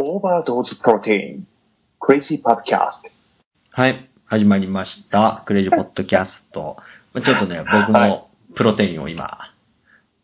[0.00, 3.10] Overdose protein、Crazy Podcast。
[3.72, 5.42] はい、始まりました。
[5.44, 6.76] Crazy Podcast。
[7.12, 9.50] まあちょっとね、僕 はいもプロテインを今、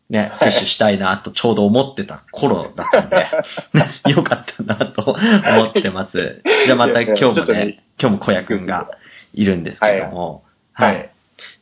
[0.09, 3.27] ね、摂取したいなとちょうど思ってた頃だったんで、
[4.09, 6.41] よかったなと思ってます。
[6.65, 8.91] じゃあまた今日いやいやちょっとねもね、今日も小屋くんが
[9.33, 11.05] いるんですけども、ははいい。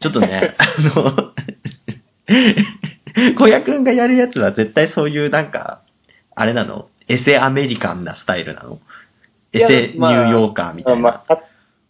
[0.02, 0.66] ちょっとね、あ
[1.00, 1.34] の、
[3.39, 5.82] 小屋くんがやるやつは絶対そういうなんか、
[6.36, 6.89] あれなの？
[7.07, 8.79] エセアメリカンなスタイルなの？
[9.51, 11.01] エセニューヨーカーみたいな。
[11.01, 11.43] まあ、か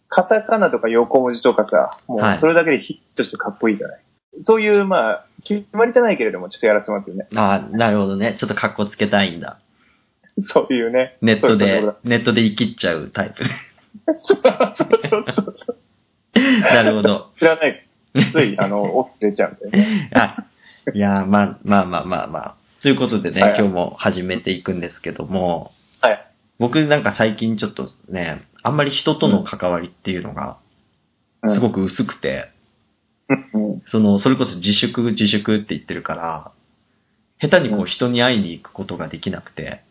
[0.08, 4.00] カタカナとか横文字とかさ、もはいうそれだけでヒットしてかっこいいじゃない。
[4.46, 7.28] そういう、まあ、決まりじゃないけれども、ちょっとやらせてもらってるね。
[7.36, 8.36] ああ、なるほどね。
[8.38, 9.60] ちょっと格好つけたいんだ。
[10.46, 11.16] そういうね。
[11.22, 13.44] ネットでそういうこ、ネットで生きっちゃうタイプ。
[14.24, 15.76] そうそうそうそう。
[16.60, 17.30] なるほど。
[17.38, 17.86] 知らない。
[18.32, 20.10] つい、あの、オフ出ちゃうんだよね。
[20.14, 20.44] あ、
[20.92, 22.56] いやー、まあ、まあまあまあまあ。
[22.84, 26.30] ということでね、はい今日も始めていくんですけども、はい。
[26.58, 30.58] 僕なんか最近ちょっとね、あんまり人との関わりっていうのが
[31.48, 31.76] すごく。
[31.76, 32.50] く薄くて、
[33.54, 33.82] うんうん。
[33.86, 36.52] その、それこそ自粛自粛って言ってるから、
[37.40, 39.82] 下手にこううん人に会いに行くことができなくて、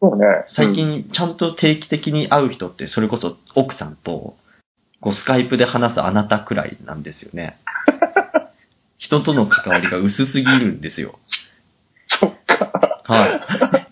[0.00, 0.24] そうね。
[0.48, 4.38] 最近ちゃんと定期的に会う人ってそれこそ奥さんと
[5.02, 7.58] こうスカイプで話すあなたくらいなんですよね。
[8.96, 11.18] 人との関わりが薄すぎるんですよ。
[12.20, 13.00] そっか。
[13.04, 13.86] は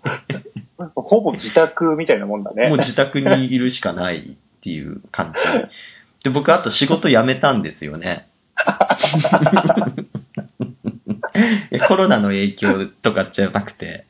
[0.96, 2.54] ほぼ自宅みたいなもんだい。
[2.56, 2.68] ね。
[2.68, 5.40] もう自宅にいるしかないっていう感じ。
[6.24, 8.28] で、僕あと仕事辞めたんですよね。
[11.88, 14.06] コロナの影響とかじゃなくて、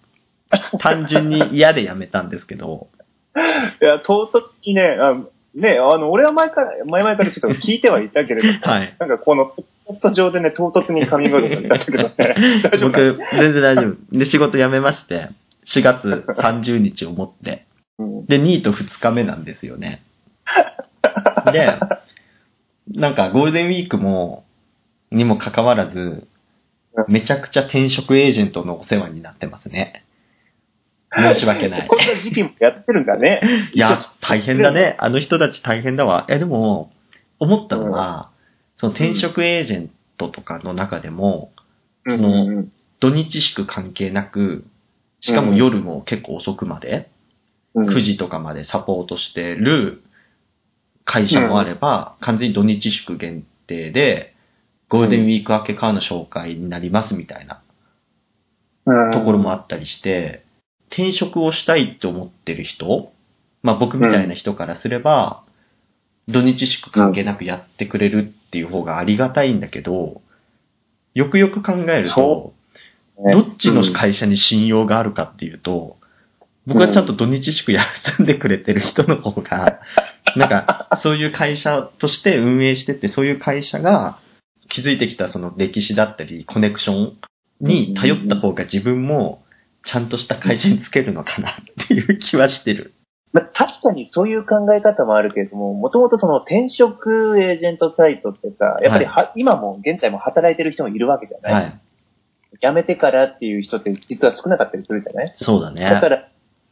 [0.79, 2.89] 単純に嫌で辞めたんですけど、
[3.83, 5.17] いや、唐突にね、あ
[5.55, 8.97] ね、あの、俺は前から、前々からちょっと聞いてはいたけれども、はい。
[8.99, 9.65] なんかこの、ポッ
[10.01, 12.15] ト上でね、唐突にカミングアウトされたけどね、
[12.63, 14.19] 大丈夫か僕、全然大丈夫。
[14.19, 15.29] で、仕事辞めまして、
[15.67, 17.67] 4月30日をもって。
[17.99, 20.03] うんで、ニート2日目なんですよね。
[21.53, 21.79] で、
[22.93, 24.45] なんかゴールデンウィークも、
[25.11, 26.27] にもかかわらず、
[27.09, 30.05] めちゃくちゃ転職エージェントのお世話になってますね。
[31.17, 31.97] 申し訳ないこ。
[31.97, 33.41] んな時期もやってるんだね。
[33.73, 34.97] いや、大変だね。
[34.99, 36.27] あの人たち大変だわ。
[36.29, 36.91] え、でも、
[37.39, 38.31] 思ったのは、
[38.77, 41.53] その転職エージェントとかの中でも、
[42.05, 42.17] うん。
[42.17, 42.65] その
[43.01, 44.65] 土日祝関係なく、
[45.21, 47.11] しかも夜も結構遅くまで、
[47.75, 47.89] うん。
[47.89, 50.03] 9時とかまでサポートしてる
[51.05, 54.35] 会社もあれば、完全に土日祝限定で、
[54.89, 57.63] ゴールデンウィーク明けからの紹介になりますみたいな
[58.87, 59.11] うん。
[59.13, 60.45] ところもあったりして、
[60.91, 63.13] 転職をしたいって思ってる人、
[63.63, 65.43] まあ僕みたいな人からすれば、
[66.29, 70.23] 土日祝関係なくやってくれるっていう方がありがたいんだけど、
[71.15, 72.53] よくよく考えるとそ、
[73.23, 75.99] ねどっちの会社に信用があるかっていうと、
[76.67, 79.81] 僕はちゃんと土日祝休んでくれてる人の方が、
[80.37, 84.19] なんか、そういう会社として運営してて、そういう会社が
[84.71, 87.17] 築いてきたその歴史だったり、コネクション
[87.61, 89.45] に頼った方が自分も
[89.85, 92.95] ちゃんとした会社につけるのかなっていう気はしてる。
[93.35, 101.81] まあ、確かにそういう考え方もあるけれども、もともとその転職エージェントサイトってさ、やっぱりは、今も現在も働いてる人もいるわけじゃない、はい。
[102.63, 105.35] 辞めてからっていう人って実は少なかったりするじゃない？
[105.37, 105.83] そうだね。
[105.83, 106.29] だから、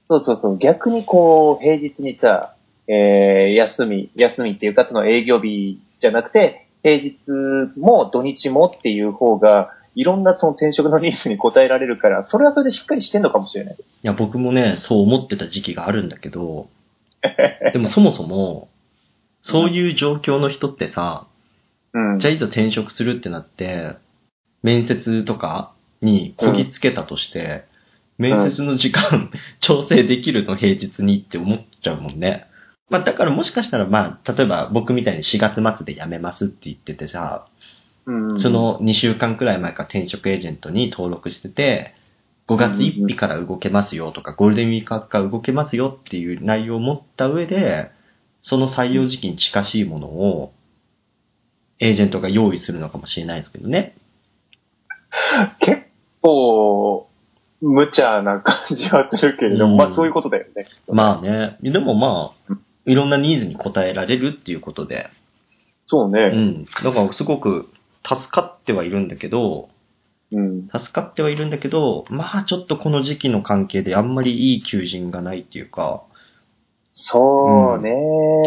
[0.09, 2.55] そうそうそう、逆にこう、平日にさ、
[2.87, 7.17] えー、休み、休みっていうかその営業日じゃなくて、平日
[7.77, 13.75] も土日もっていう方が、いろんなその転職のニーズに応えられるから、それはそれでしっかりしてんのかもしれない。
[13.75, 16.69] いや、僕もね、そう思ってた時期があるんだけど、
[17.73, 18.69] でもそもそも、
[19.43, 21.27] そういう状況の人ってさ、
[21.93, 22.19] うん。
[22.19, 23.97] じゃあいざ転職するってなって、
[24.63, 27.65] 面接とかにこぎつけたとして、
[28.19, 32.47] 面接の時間調整できるの平日にって思っちゃうもんね。
[32.89, 37.47] まあだからもしかしたらまあ、例えば僕みたいに4月末で辞めますって言っててさ、
[38.07, 41.95] うんそ、の2週間くらい前から転職エージェントに登録してて、
[42.49, 47.91] 5月1日から動けますよとか、ゴールデンウィークから動けますよっていう内容を持った上で、
[48.43, 50.53] その採用時期に近しいものを、
[51.79, 53.97] エージェントが用意するのかもしれないですけどね。
[55.61, 55.83] 結
[56.21, 57.09] 構、
[57.61, 60.67] 無茶な感じはするけれども、うんまあそういうことだよね。
[60.89, 61.57] まあね。
[61.63, 62.55] でもまあ、
[62.87, 65.11] いろんなニーズに応えられるっていうことで、う
[65.85, 66.29] そうね。
[66.31, 66.65] ん。
[66.65, 67.69] だからすごく
[68.07, 69.69] 助かってはいるんだけど、
[70.33, 70.69] うん。
[70.69, 76.03] 助かってはいるんだけど、まあちょっとこの時期の関係であんまりいい求人がないっていうか、
[76.93, 77.91] そうね。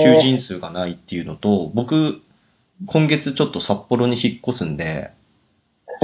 [0.04, 2.22] 求人数がないっていうのと、僕、
[2.86, 5.12] 今月ちょっと札幌に引っ越すんで、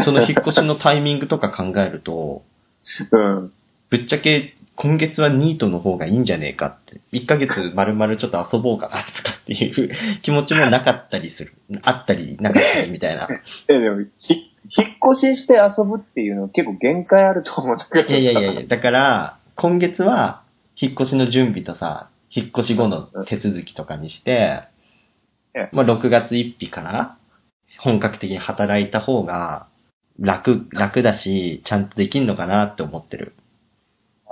[0.03, 2.43] その引っ越しのタイミングとか考えると、
[3.11, 3.53] うん。
[3.89, 9.91] ぶっちゃけ今月はニートの方がいいんじゃねえかって、1ヶ月丸々ちょっと遊ぼうかなとかっていう
[10.23, 11.53] 気持ちもなかったりする。
[11.83, 13.29] あったり、なかったりみたいな。
[13.69, 18.17] え、でも、ひ、引っ越しして遊ぶっていうの結構限界あると思うんだけどさ。
[18.17, 20.41] いやいやいやいや、だから、今月は
[20.75, 24.63] 引っ越しの準備とさ、引っ越し後の手続きとかにして
[25.53, 27.17] ええ、まあ6月1日から
[27.77, 29.67] 本格的に働いた方が
[30.19, 33.35] 楽、楽だし、ちゃんとできんのかなって思ってる。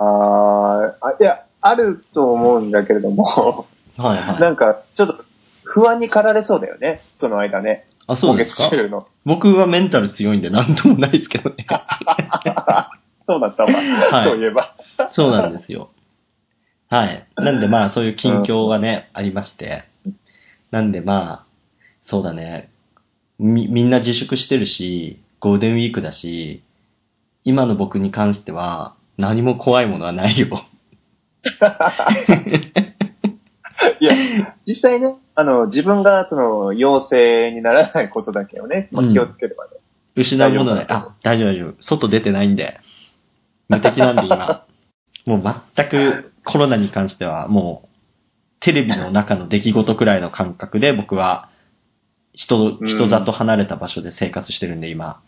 [0.02, 3.66] あーあ、いや、あると思うんだけれども、
[3.96, 4.40] はいはい。
[4.40, 5.24] なんか、ちょっと
[5.62, 7.86] 不安に駆られそうだよね、その間ね。
[8.06, 8.70] あ、そうですか？
[9.24, 11.66] 僕はメンタル強いんでなんともないですけどね。
[13.26, 13.70] そうだったわ。
[13.70, 14.74] いそういえば。
[15.12, 15.90] そうなんですよ。
[16.88, 17.26] はい。
[17.36, 19.84] なんでまあそういう近況はね、ありまして。
[20.72, 21.46] なんでまあ、
[22.06, 22.70] そうだね。
[23.38, 26.64] み、みんな自粛してるし、ゴールデンウィークだし、
[27.44, 30.64] 今の僕に関しては何も怖いものはないよ。
[34.00, 34.14] いや、
[34.66, 39.72] 実際ね、あの、自分がその、陽性にならないことだけをね、まあ、気をつければね。
[40.16, 40.86] 失うものね。
[40.88, 41.82] あ、大丈夫大丈夫。
[41.82, 42.80] 外出てないんで。
[43.68, 44.64] 無敵なんで今。
[45.26, 45.42] もう
[45.76, 47.88] 全くコロナに関してはもう、
[48.60, 51.48] テレビの中の出来事くらいの感覚で僕は、
[52.32, 55.20] 人、うん人里離れた場所で生活してるんで今。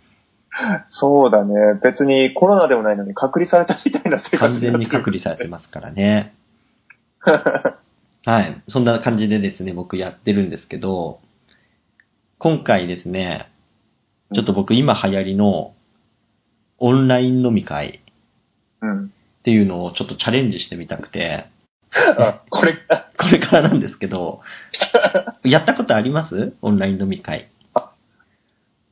[0.89, 1.55] そうだね。
[1.83, 6.35] 別にコロナでもないのに隔離されたみたいな生活完全に隔離されてますからね。
[8.25, 8.63] はい。
[8.69, 11.21] そんな感じでですね、僕やってるんですけど、
[12.39, 13.51] 今回ですね、
[14.35, 15.75] ちょっと僕今流行りの
[16.79, 18.01] オンライン飲み会
[18.81, 19.07] うん。
[19.07, 19.09] っ
[19.43, 21.47] ていうのをちょっとチャレンジしてみたくて、
[21.95, 24.41] あ、これ、あ これからなんですけど、
[25.45, 26.55] やったことあります？
[26.63, 27.49] オンライン飲み会。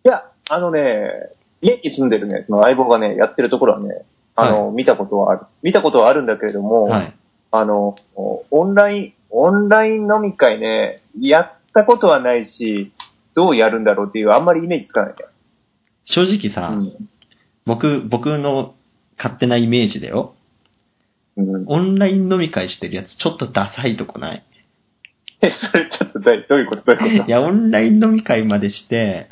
[0.04, 1.12] いや、あのね、
[1.60, 4.04] 家に住んでるね、その相棒がね、やってるところはね、
[4.36, 5.42] あの、見たことはある。
[5.62, 7.14] 見たことはあるんだけれども、はい。
[7.50, 12.92] あの、オンライン、オンライン飲み会ね、やったことはないし、
[13.34, 15.16] どうやるんだろうっていう、あんまりイメージつかないね。
[16.04, 17.08] 正直さ、うん。
[17.66, 18.74] 僕、僕の
[19.16, 20.34] 勝手なイメージだよ。
[21.36, 24.44] うん、オンライン飲み会してるやつちょっとダサいとこない？
[25.40, 26.82] え、それちょっとどういうこと？
[26.82, 27.28] どういうこと？
[27.28, 29.28] いや、オンライン飲み会までして、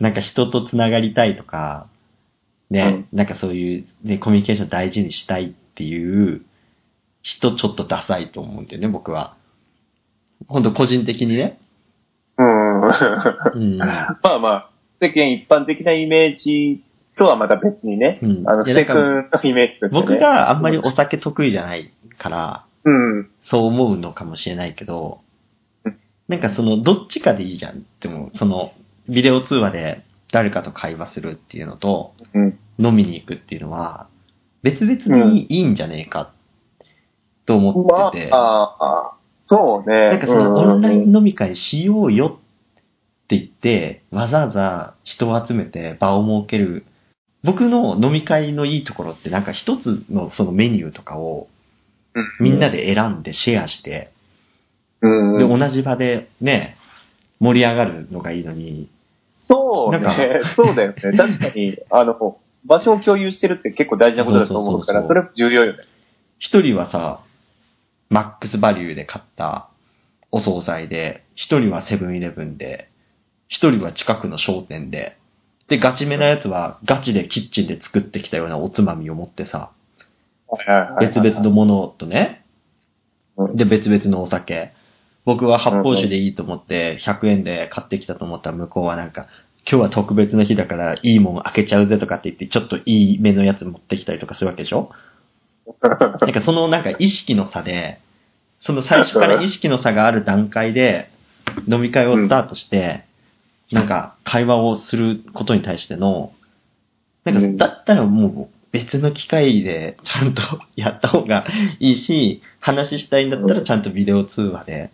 [0.00, 1.88] なんか人と繋がりたいとか、
[2.70, 6.42] ね、なんかそういう、ね、コミュニケーション大事にしたいっていう
[7.22, 9.36] 人ちょっとダサいと思うんだよね、僕は。
[10.48, 11.58] 本当個人的にね。
[12.36, 12.80] うん。
[12.82, 13.78] うん。
[13.78, 14.70] まあまあ、
[15.00, 16.82] 世間一般的なイメージ
[17.16, 18.64] とはまた別にね、うんあの、の
[19.42, 20.02] イメージとしてね。
[20.02, 23.30] 僕があんまりお酒得意じゃないから、うん。
[23.42, 25.20] そう思うのかもしれないけど
[25.84, 25.98] うん、
[26.28, 27.86] なんかその、どっちかでいいじゃん。
[28.00, 28.72] でも、その、
[29.08, 32.58] ビデオ通話で誰かと会話するっていうのと、うん。
[32.78, 34.08] 飲みに行くっていうのは、
[34.62, 36.32] 別々にいいんじゃねえか、
[37.46, 40.08] と思まってて、あ、あそうね。
[40.08, 42.38] なんかそのオンライうんン飲み会しようよ
[43.24, 46.84] って言って、わざわざ人を集めて場を設ける。
[47.42, 51.48] 僕の飲み会のいいところってなんか一つのそのメニューとかを
[52.40, 54.10] みんなで選んでシェアして、
[55.02, 55.38] うん。
[55.38, 56.78] で、同じ場でね、
[57.38, 58.88] 盛り上がるのがいいのに、
[59.44, 60.40] そうなんかね。
[60.56, 60.94] そうだよね。
[61.16, 65.78] 確かに、あの、場所を共有してるって結構大事なことだと思うから、それ重要よね。
[66.38, 67.20] 一人はさ、
[68.08, 69.68] マックスバリューで買った
[70.30, 72.88] お惣菜で、一人はセブンイレブンで、
[73.48, 75.16] 一人は近くの商店で、
[75.68, 79.70] で、ガチめなやつはガチでキッチンで作ってきたようなおつまみを持ってさ、
[81.00, 82.44] 別々のものとね、
[83.36, 84.72] うんで、別々のお酒。
[85.24, 89.28] 僕は発泡酒でいいと思って、100円で買ってきたと思ったら向こうはなんか、
[89.66, 94.90] 今日は特別な日だからいいもん開けちゃうぜとかって言って、ちょっといい目のやつ持ってきたりとかするわけでしょ？
[95.80, 95.88] な
[96.28, 98.00] んかそのなんか意識の差で、
[98.60, 101.10] その最初から意識の差がある段階で
[101.68, 103.04] 飲み会をスタートして、
[103.72, 106.32] なんか会話をすることに対しての、
[107.24, 107.56] なんうん。
[107.56, 110.42] かだったらもう別の機会でちゃんと
[110.76, 111.46] やった方が
[111.80, 114.90] いいし、話したいんだったらちゃんとビデオ通話で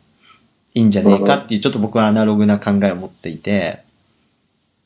[0.74, 3.84] いいんじゃねえかっていうちょっと僕はアナログな考えを持っていて、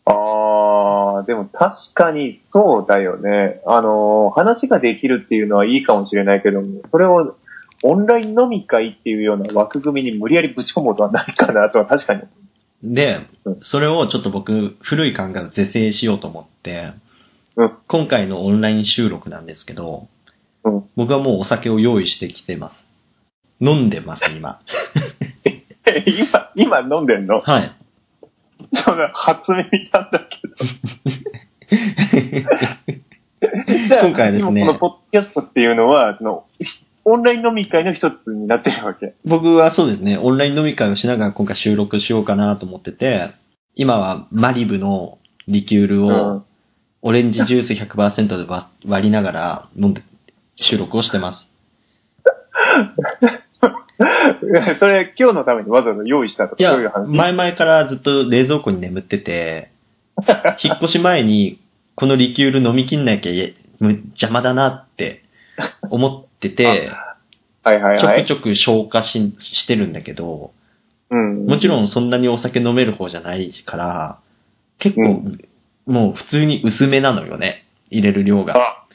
[0.07, 3.63] ああ、でも確かにそうだよね。
[3.67, 7.37] あの、話ができるっていうのはいいかもしれないけども、それを
[7.83, 12.23] オンライン飲み会っていうような枠組みに無理やりぶち込むことはないかなとは確かに。
[12.83, 16.93] でうん、それをちょっと僕古い考えを是正しようと思って、
[17.57, 20.09] うん今回のオンライン収録なんですけど、
[20.65, 22.87] うん僕はもうお酒を用意してきてます。
[23.61, 24.61] 飲んでます、今。
[26.07, 27.41] 今、今飲んでんの？
[27.41, 27.73] はい。
[28.75, 30.55] そんな初耳なんだけど。
[33.89, 36.47] じゃあ、今回ですね今このポッドキャストっていうのは、その、
[37.05, 39.15] オンライン飲み会の一つになってるわけ？
[39.25, 43.31] 僕はそうですね、オンライン飲み会をしながら今回収録しようかなと思ってて、
[43.75, 46.45] 今はマリブのリキュールうをん。
[47.07, 50.01] オレンジジュース100%で割割りながら飲んで
[50.55, 51.47] 収録をしてます。
[54.79, 57.15] それ、今日のためにわざわざ用意したとか、そういう、話？
[57.15, 59.71] 前々からずっと冷蔵庫に眠ってて、
[60.63, 61.61] 引っ越し前に
[61.95, 63.33] このリキュール飲み切んなきゃ
[63.81, 65.25] 邪魔だなって
[65.91, 66.91] 思ってて、
[67.65, 67.99] はいはいはい。
[67.99, 70.53] ちょくちょく消化ししてるんだけど、
[71.11, 71.47] うん。
[71.47, 74.19] もちろんそんなにお酒飲める方じゃないから、
[74.79, 75.41] 結構、うん
[75.87, 77.67] もう普通に薄めなのよね。
[77.91, 78.57] 入れる量が。
[78.57, 78.87] あ、あ、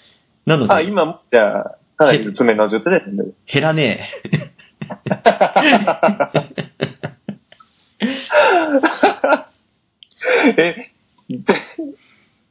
[0.45, 3.25] なので、今も、じゃあ、かなり爪の状態ですね。
[3.45, 4.51] 減らねえ、
[10.55, 10.91] で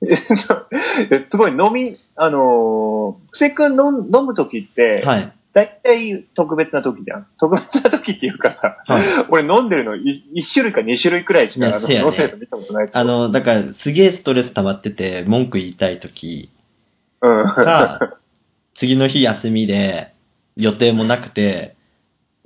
[0.02, 0.09] え
[1.30, 5.07] すごい飲み、あのー、布施くん飲むときって、え。
[5.07, 5.33] はい。
[5.54, 7.26] だいたい特別なときじゃん。
[7.40, 9.26] 特別なときっていうかさ、はい。
[9.28, 16.50] 俺飲んでるの 1, 種類か2種類くらいしか、あの飲んでるの見たことないあ、の、だから、すげえストレス溜まってて、文句言いたいとき
[17.23, 17.45] うん。
[17.47, 18.18] か、
[18.75, 20.12] 次の日休みで、
[20.57, 21.77] 予定もなくて、うん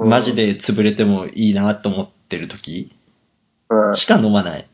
[0.04, 2.92] マジで潰れてもいいなと思ってるとき
[3.70, 3.94] うん。
[3.94, 4.68] いしか飲まない。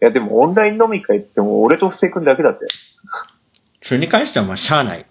[0.00, 2.66] や、でもオンライン飲み会って言っても、俺と布施くんだけだって。
[3.82, 5.06] それに関してはまあ、しゃあない。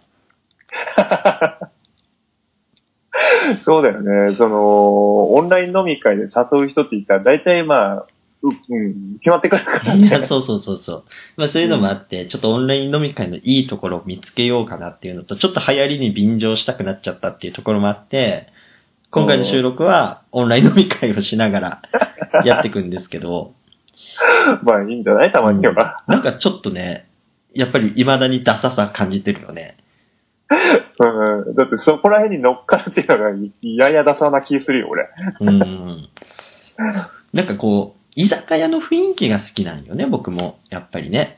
[3.63, 4.35] そうだよね。
[4.35, 8.05] その、オンライン飲み会で誘う人って言ったら、大体まあ、
[8.41, 8.55] う、うん、
[9.19, 10.27] 決まってくるからいや、ね。
[10.27, 11.03] そうそうそうそう。
[11.37, 18.47] まあそういうのもあって、ちょっとオンライン飲み会のいいところを見つけようかなっていうのと、ちょっと流行りに便乗したくなっちゃったっていうところもあって、
[19.11, 21.81] 今回の収録はオンライン飲み会をしながら
[22.43, 23.53] やっていくんですけど、
[24.63, 25.31] まあいいんじゃない？
[25.31, 26.03] たまには。
[26.07, 27.07] なんかちょっとね、
[27.53, 29.77] やっぱり未だにダサさ感じてるよね。
[30.99, 31.55] うん。
[31.55, 33.31] だってそこら辺に乗っかるっていうのが、
[33.61, 35.07] やや出さな気するよ、俺。
[35.39, 36.09] うん。
[37.33, 40.59] なんかこう、居酒屋の雰囲気が好きなんよね、僕も。
[40.69, 41.37] やっぱりね。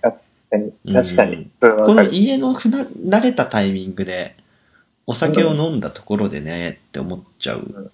[0.91, 1.49] 確かに。
[1.61, 4.35] うんこの家のふな慣れたタイミングで、
[5.07, 7.91] お酒を飲んだところでね、って思っちゃう。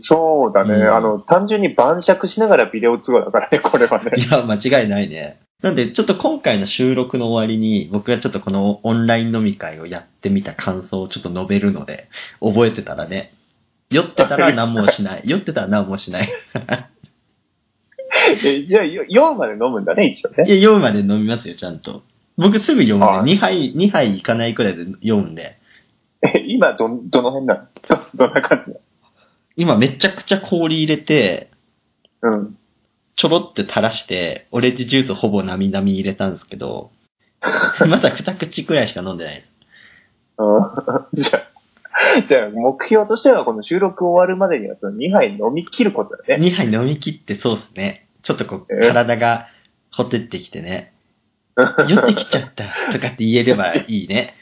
[0.00, 4.12] そうだね、うんあの、単純に晩酌しながらビデオ通話だからね、 これはね。
[4.16, 5.40] いや、間違いないね。
[5.62, 12.08] なんで、ちょっと今回の収録の終わりに、僕がちょっとこのオンライン飲み会をやってみた感想をちょっと述べるので、
[12.40, 13.34] 覚えてたらね。
[13.90, 15.22] 酔ってたら何もしない。
[15.24, 16.32] 酔ってたら何もしない。
[18.42, 20.44] えじゃあ、よ4まで飲むんだね、一応ね。
[20.46, 22.02] いや、酔うまで飲みますよ、ちゃんと。
[22.36, 25.58] 僕すぐ酔うんで、はい2杯、2杯いかないくらいで酔うんで。
[26.24, 27.98] え今、ど、どの辺なの？
[28.14, 28.78] ど、どんな感じな
[29.56, 31.50] 今めちゃくちゃ氷入れて、
[32.22, 32.58] のうん。
[33.16, 36.90] ちょろって垂らして、オレンジジュースほぼなみなみ入れたんですけど、
[37.86, 39.48] まだ二口くらいしか飲んでないです。
[40.38, 46.44] うんじゃあ、じゃあ、目標としては、この収録終わるまでには、その2杯飲み切ることだね。
[46.44, 48.08] 2杯飲み切ってそうですね。
[48.22, 49.46] ちょっとこう、え体が
[49.92, 50.92] ほてってきてね、
[51.88, 54.34] 酔ってきちゃったとかって言えればいいね。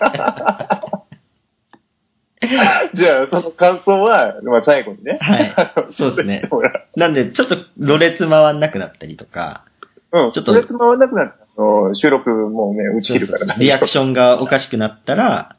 [2.94, 5.18] じゃあ、その感想は、まあ、最後にね。
[5.20, 5.52] はい
[5.92, 6.48] そうですね
[6.94, 9.64] なんで、ちょっと、ろれつ回んなくなったりとか、
[10.12, 10.32] うん。
[10.32, 10.78] ちょっとちょっと。
[10.78, 15.56] 回らなくなったの収録もうね、打ち切るからリアクションがおかしくなったら、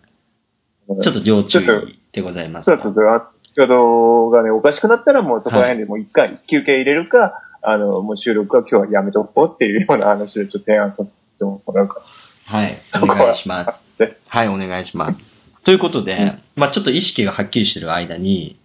[0.87, 2.65] ョちょっと要注意でございます。
[2.65, 3.07] そうそうそう。
[3.07, 12.01] あ先ほどがね、おかしくなったらもうそこら辺でもう一回休憩入れるか、あの、もう収録は今日はやめとこうっていうような話でちょっと提案させてもらうか。
[12.47, 12.81] はい。
[13.03, 13.81] お願いします。
[14.29, 15.19] はい、お願いします。
[15.65, 18.57] ということで、まあちょっと意識がはっきりしてる間に、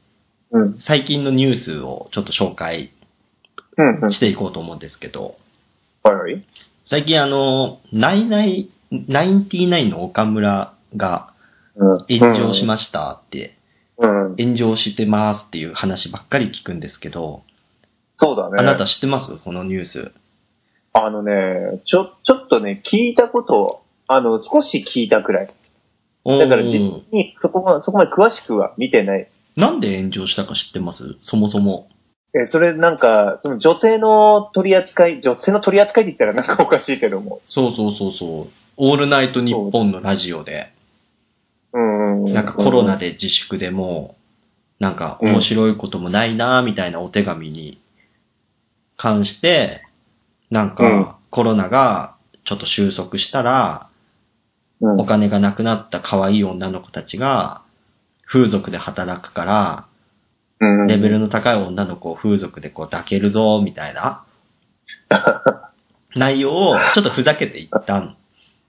[0.52, 0.78] うん。
[0.80, 2.92] 最近のニュースをちょっと紹介。
[4.10, 5.36] していこうと思うんですけど。
[6.84, 11.32] 最近あの、ナイナイ、ナインティナインの岡村が
[11.74, 12.18] うん。
[12.20, 13.56] 炎上しましたって、
[13.98, 14.36] うん。
[14.36, 17.42] 炎上してますっていう話ばっかり聞くんですけど、
[18.16, 18.58] そうだね。
[18.58, 19.38] あなた知ってます？
[19.38, 20.12] このニュース。
[20.94, 25.46] あのね、ちょ、ちょっとね、聞いたこと、あの、少し聞いたくらい。
[25.46, 26.78] だから実
[27.12, 29.28] に、そこまそこまで詳しくは見てない。
[29.56, 31.16] なんで炎上したか知ってます？
[31.22, 31.88] そもそも。
[32.34, 37.40] え、それなんか、その女性の取り扱い、女性の取り扱いって言ったらなんかおかしいけども。
[37.48, 38.48] そうそうそうそう。
[38.76, 40.72] オールナイトニッポンのラジオで、
[41.72, 42.32] うん。
[42.32, 44.16] なんかコロナで自粛でも
[44.80, 47.78] う、なんか面白いこともないなーみたいなお手紙に
[48.96, 49.82] 関して、
[50.52, 50.74] なんうん。
[50.74, 53.88] かコロナがちょっと収束したら、
[54.80, 57.62] うん、お金がなくなった可愛い女の子たちが、
[58.26, 59.86] 風俗で働くから、
[60.60, 64.24] うん、レベルの高い女の子を風俗でこう抱けるぞ、みたいな。
[66.14, 68.14] 内容をちょっとふざけて言ったんっ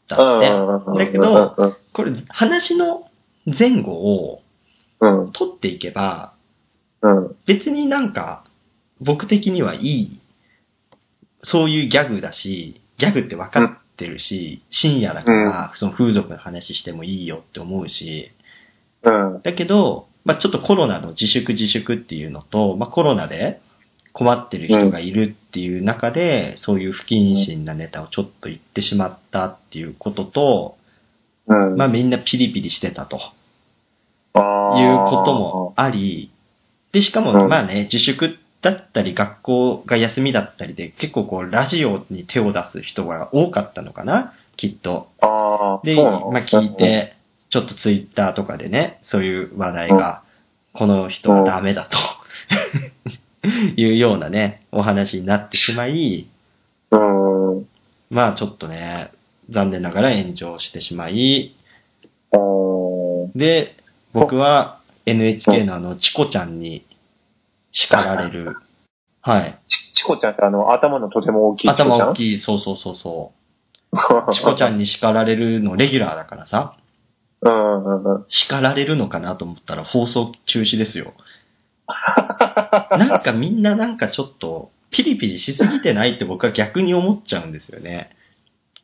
[0.08, 1.06] たって。
[1.06, 3.10] だけど、これ話の
[3.46, 4.44] 前後を
[5.04, 6.34] うん、取っていけば、
[7.02, 8.46] うん、別になんか、
[9.02, 10.22] 僕的にはいい、
[11.44, 18.32] そういうギャグだし、ギャグって分かってるし、深夜だから、その風俗の話してもいいよって思うし、
[19.04, 23.62] うん、だけど、まあちょっとコロナの自粛自粛っていうのと、まあコロナで
[24.14, 30.78] 困ってる人がいるっていう中で、そういう不謹慎なネタをちょっと言ってしまったっていうことと、
[31.48, 31.76] うん。
[31.76, 33.20] まあみんなピリピリしてたと。
[34.34, 36.32] あいうこともあり、
[36.92, 37.50] で、しかも、うん。
[37.50, 44.34] まあね、自粛だったり、学校が休みだったりで、結構こう、ラジオに手を出す人が多かったのかな？
[44.56, 45.10] きっと。
[45.20, 47.16] ああ、で、まあ聞い、て、
[47.50, 50.24] ちょっとツイッターとかでね、そういう話題が、
[50.72, 51.98] この人はダメだと、
[53.76, 56.28] いうようなね、お話になってしまい。
[58.10, 59.12] まあちょっとね、
[59.50, 61.54] 残念ながら炎上してしまい、
[63.36, 63.76] で、
[64.14, 66.86] 僕は NHK のあの、チコちゃんに
[67.74, 68.56] 叱られる。
[69.22, 69.60] はい。
[69.68, 73.34] ち、チコちゃんってあの、頭のとても大きい頭大きい、そうそうそうそ
[73.92, 73.98] う。
[74.32, 76.76] チコちゃんに叱られるのレギュラーだからさ、
[77.42, 78.26] うんうんうん。
[78.30, 81.14] 叱られるのかなと思ったら放送中止ですよ。
[81.88, 88.16] なんかみんななんかちょっと、ピリピリしすぎてないって僕は逆に思っちゃうんですよね。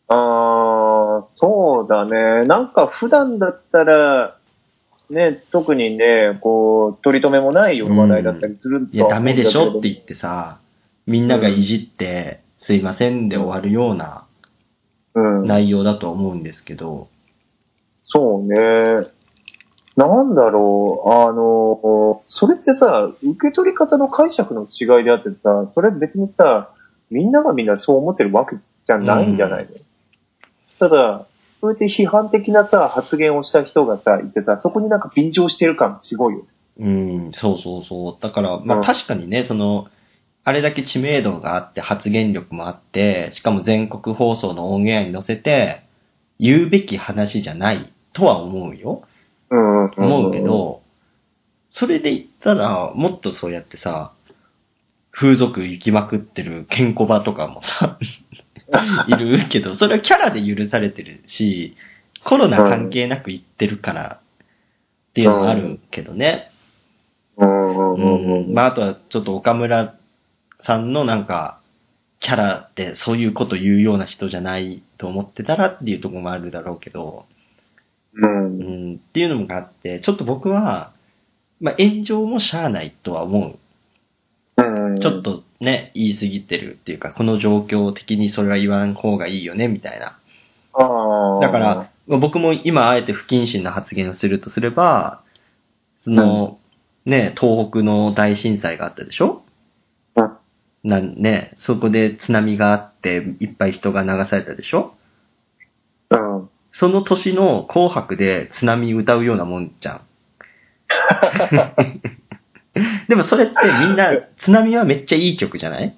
[0.07, 2.45] ああ、そうだね。
[2.45, 4.38] なんか普段だったら、
[5.09, 10.59] ね、特にね、こう、取り留めもないような話題だったりするといや、ダメでしょって言言ってさ、
[11.07, 14.25] みんながいじって、すいませんで終わるような
[15.15, 15.47] うん。
[15.47, 17.09] 内容だと思うんですけど、
[18.03, 19.07] そうね。
[19.95, 26.71] なんだろう、あの、それってさ、受け取り方の解釈の違いであってさ、それ別にさ、
[27.09, 29.69] みんながみんなそう思ってるわけじゃないんじゃないの、
[30.79, 31.25] ただ、
[31.61, 36.45] そうやって批判的なさ、発言をした人がさ、いてさ、そこになんか便乗してる感すごいよ。
[36.79, 38.17] うん、そうそうそう。
[38.21, 39.87] だから、まあうん確かにね、その、
[40.45, 45.83] あれだけ知名度があって発言力もあって、しかも全国放送のオンエアに載せて、
[46.39, 49.03] 言うべき話じゃないとは思うよ。
[49.49, 49.91] うん、うん。
[49.97, 50.81] 思うけど、
[51.69, 54.13] それで言ったら、もっとそうやってさ、
[55.11, 57.99] 風俗行きまくってるケンコバとかもさ、
[59.07, 61.75] いるけど、それはキャラで許されてるし、
[62.23, 64.19] コロナ関係なく行ってるから
[65.09, 66.51] っていうのもあるけどね。
[67.37, 68.53] うん。
[68.53, 69.95] まあ、あとはちょっと岡村
[70.59, 71.59] さんのなんか、
[72.19, 77.25] キャラってそういうこと言うような人じゃないと思ってたらっていうところもあるだろうけど、
[78.13, 78.63] うんう。
[78.91, 80.91] ん、っていうのもあって、ちょっと僕は、
[81.61, 83.51] まあ、炎上もしゃあないとは思うん。
[83.51, 83.59] う。
[84.99, 90.17] ちょっとね、言い過ぎてるっていうか、この状況的にそれは言わん方がいいよね、みたいな。
[90.73, 91.39] ああ。
[91.39, 95.21] だから、まあ僕も今あえて不謹慎な発言をするとすれば、
[95.99, 96.57] その、
[97.05, 99.43] ね、東北の大震災があったでしょ？
[100.15, 100.31] うん、
[100.83, 104.95] なんね、そこで津波があって、いっぱい人が流されたでしょ？
[106.09, 106.49] うん。
[106.71, 110.01] その年の紅白で津波歌うようなもんじゃん。
[113.09, 115.97] でもそれってみんな、津波はめっちゃいい曲じゃない？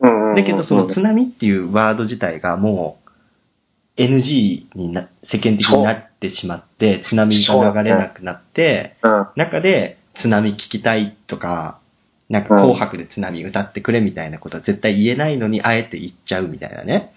[0.00, 0.34] うん。
[0.36, 2.98] だけどその津波っていうワード自体がも
[3.96, 9.26] う NG にな、世間的になってしまって、津波が流れなくなって、うん。
[9.34, 11.80] 中で津波聞きたいとか、
[12.28, 17.12] なんか紅白で津波歌ってくれみたいなことは絶対言えないのにあえて言っちゃうみたいなね。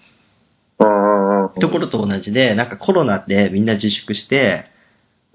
[0.78, 4.66] ところと同じで、なんかコロナでみんな自粛して、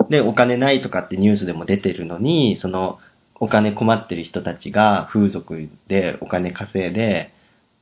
[0.09, 2.99] で、お金ないとかってニュースでも出てるのに、その、
[3.39, 7.33] お金困ってる人たちが風俗でお金稼いで、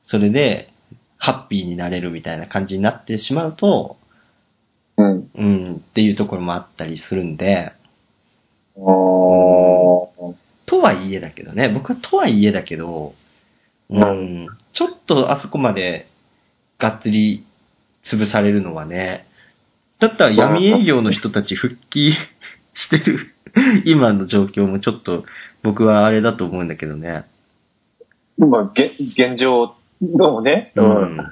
[0.03, 0.71] それで、
[1.17, 3.97] ハッピーになれるみたいな感じになってしまうと、
[4.97, 5.29] うん。
[5.33, 7.71] うん、っていうところもあったりするんで、
[8.77, 10.35] あー。
[10.65, 13.13] とはいえだけどね、僕はとはいえだけど、
[13.89, 16.07] うん、ちょっとあそこまで
[16.79, 17.45] がっつり
[18.03, 19.27] 潰されるのはね、
[19.99, 22.13] だったら闇営業の人たち復帰
[22.75, 23.33] してる
[23.85, 25.23] 今の状況もちょっと
[25.63, 27.23] 僕はあれだと思うんだけどね。
[28.37, 31.17] まあ、げ現状のね、ううん。
[31.17, 31.31] ん。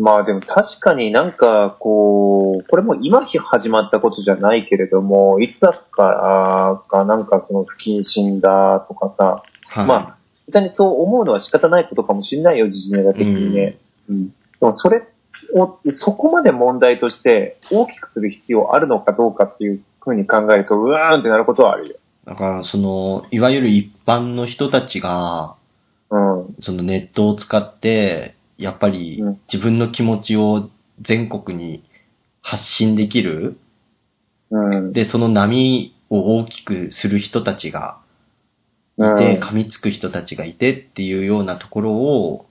[0.00, 9.86] まあでも確かになんかこう、これも今始まったことじゃないけれども、いつだかかなんかその不謹慎だとかさ、はい。
[9.86, 10.16] まあ
[10.46, 13.78] 実際にそう思うのは仕方ないことかもしれないよ、時事ネタ的にね。
[14.08, 14.28] うん。
[14.28, 15.02] でもそれ
[15.54, 21.96] を、そこまで問題として大きくする必要あるのかどうかっていうふうに考えると、うわーんってなることはあるよ。
[22.24, 25.56] だから、その、いわゆる一般の人たちが、
[26.10, 26.56] うん。
[26.60, 30.70] そのネットを使って、やっぱりうん自分の気持ちを
[31.02, 31.82] 全国に
[32.40, 33.58] 発信できる。
[34.50, 34.92] うん。
[34.92, 37.98] で、その波を大きくする人たちが
[38.98, 42.46] うんいて、噛みつく人たちがいてっていうようなところを、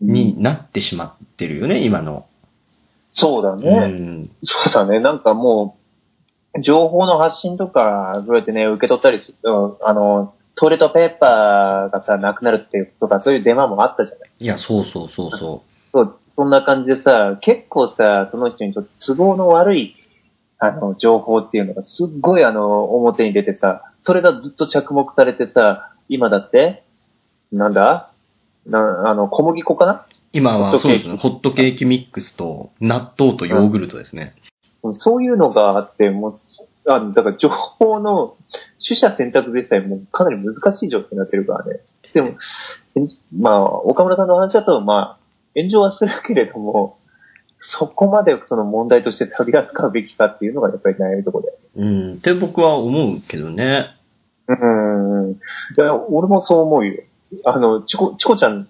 [0.00, 2.26] になってしまってるよね、今の。
[2.64, 2.68] う
[3.06, 3.86] そうだね。
[3.86, 4.30] ん。
[4.42, 5.00] そうだね。
[5.00, 5.85] なんかもう、
[6.60, 14.30] 情報の発信とか、どうやってね、受け取ったりする、うんあの、トイレットペーパーがさ、なくなるっていうとか、そういうデマもあったじゃない。
[14.38, 19.96] いや、そうそうそうそそう、そんな感じでさ、結構さ、その人にとって都合の悪い、
[20.58, 26.84] あの、情報っていうのがすっごいあの、表に出てさ、それがずっと着目されてさ、今だって、
[27.52, 28.10] なんだ？
[28.66, 30.06] な、あの、小麦粉かな？
[30.32, 34.34] 今はそうですね、ホットケーキミックスと納豆とヨーグルトですね。
[34.94, 36.32] そういうのがあって、もう、
[36.88, 38.36] あだから情報の
[38.86, 41.80] 取捨選択でさえもうかなり難しい状況になってるからね。
[42.12, 42.36] でも、
[42.96, 43.00] え
[43.36, 45.18] まあ、岡村さんの話だと、まあ、
[45.56, 46.98] 炎上はするけれども、
[47.58, 51.52] そこまでその問題として取り扱うべきかっていうのがやっぱり悩みところで。
[51.76, 53.96] うん、って僕は思うけどね。
[54.48, 55.32] うん。
[55.32, 55.36] い
[55.76, 57.02] や、俺もそう思うよ。
[57.44, 58.68] あの、チコ、チコちゃん、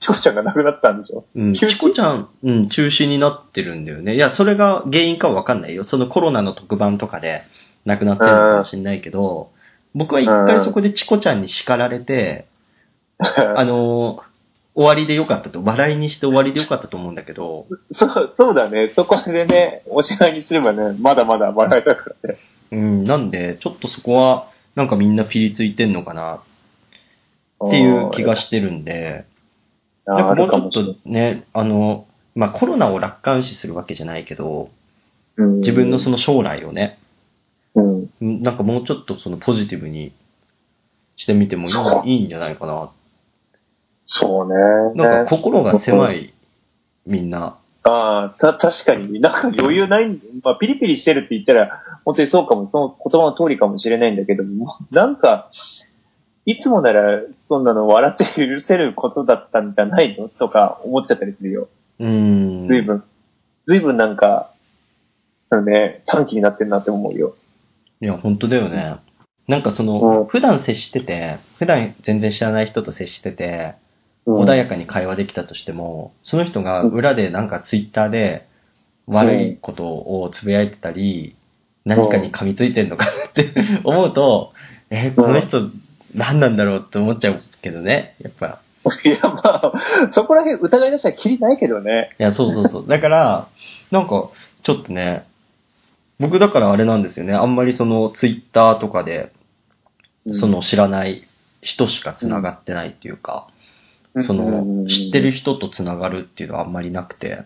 [0.00, 1.24] チコちゃんが亡くなったんでしょ？
[1.34, 4.14] うん、チコちゃん、うん、中止になってるんだよね。
[4.14, 5.84] いや、それが原因かはわかんないよ。
[5.84, 7.42] そのコロナの特番とかで
[7.84, 9.50] 亡くなってるのかもしれないけど、
[9.94, 12.46] 僕は一回そこでチコちゃんに叱られて、
[13.18, 14.28] あのー
[14.74, 18.92] 終わりでよかったと、笑いにして終わりでよかったと思うんだけど、そう、そうだね。
[18.94, 22.38] そこでね、おしまいにすればね、まだまだ笑えたからね。
[22.70, 26.42] うん、なんで、ちょっとそこは、なんかみんなピリついてんのかな
[27.66, 29.24] っていう気がしてるんで、
[30.14, 34.70] なんかもうちょっとね、あの、まあ、コロナを楽観視するわけじゃないけど、
[35.36, 36.98] ない自分のその将来をね、
[37.74, 38.10] うん。
[38.20, 40.12] うんなんかもうちょっとそのポジティブに
[41.16, 41.68] してみても
[42.04, 42.90] いいんじゃないかな。
[44.06, 44.54] そうね。
[44.94, 46.32] なんか心が狭い、
[47.06, 47.58] みんな。
[47.82, 50.08] ああ、た、確かに、なんか余裕ない、
[50.42, 55.50] まあ、ピリピリしてるって言ったら、本当にそうかも、その言葉の通りかもしれないんだけども、なんか、
[56.48, 60.30] いつもなら、そんなの笑って許せることだったんじゃないの？
[60.30, 61.68] とか思っちゃったりするよ。
[61.98, 62.68] うーん。
[62.68, 63.04] 随分、
[63.66, 64.50] 随分なんか、
[65.50, 67.36] あのね、短期になってるなって思うよ。
[68.00, 68.96] いや、本当だよね。
[69.46, 73.74] なんかそうんの、普段接してて、普段全然知らない人と接してて、
[74.24, 78.46] うん穏やかに会話できたとしても、その人が裏でなんかツイッターで
[79.06, 81.36] 悪いことをつぶやいてたり、
[81.84, 83.52] 何かに噛みついてんのかって
[83.84, 84.52] 思うと、
[84.90, 85.70] えーこの人
[86.14, 88.60] 何なんだろうって思っちゃうけどね、やっぱ。
[89.04, 89.72] いや、まあ、
[90.12, 92.14] そこら辺疑い出したらきりないけどね。
[92.18, 92.86] いや、そうそうそう。
[92.86, 93.48] だから、
[93.90, 94.30] なんか、
[94.62, 95.24] ちょっとね、
[96.18, 97.34] 僕だからあれなんですよね。
[97.34, 99.32] あんまりそのツイッターとかで、
[100.32, 101.26] その知らない
[101.62, 103.48] 人しか繋がってないっていうか、
[104.26, 107.44] その、知ってる人と繋がるっていうのはあんまりなくて、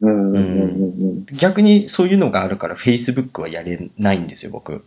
[0.00, 1.36] うんうんうんうん。
[1.36, 4.84] 逆にそういうのがあるから Facebook はやれないんですよ、僕。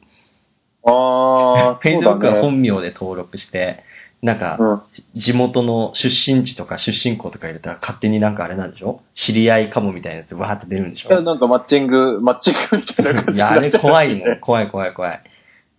[0.86, 2.42] ああ、 Facebook はね。
[2.42, 3.84] 本名で登録して、
[4.22, 4.82] なんか、うん。
[5.16, 9.02] 地元の出身地とか出身校とか入れたら勝手になんかあれなんでしょ？
[9.16, 11.22] 知り合いかもみたいなやつわーって出るんでしょ？
[11.22, 14.30] なんかマッチング、マッチングみたいな感じいや、あれ怖いもん。
[14.30, 14.38] ね。
[14.42, 15.22] 怖い怖い怖い。